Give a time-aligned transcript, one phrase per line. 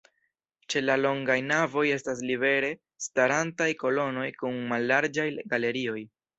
[0.73, 2.73] Ĉe la longaj navoj estas libere
[3.09, 5.99] starantaj kolonoj kun mallarĝaj galerioj.